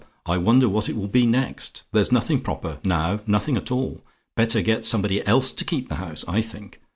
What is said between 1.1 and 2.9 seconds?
next? There's nothing proper,